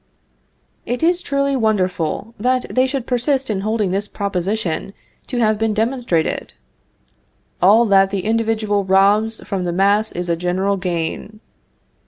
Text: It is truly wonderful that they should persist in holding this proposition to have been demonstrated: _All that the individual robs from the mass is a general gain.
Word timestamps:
It 0.83 1.03
is 1.03 1.21
truly 1.21 1.55
wonderful 1.55 2.33
that 2.39 2.65
they 2.73 2.87
should 2.87 3.05
persist 3.05 3.51
in 3.51 3.61
holding 3.61 3.91
this 3.91 4.07
proposition 4.07 4.93
to 5.27 5.37
have 5.37 5.59
been 5.59 5.75
demonstrated: 5.75 6.55
_All 7.61 7.87
that 7.91 8.09
the 8.09 8.25
individual 8.25 8.83
robs 8.83 9.43
from 9.47 9.63
the 9.63 9.71
mass 9.71 10.11
is 10.11 10.27
a 10.27 10.35
general 10.35 10.75
gain. 10.75 11.39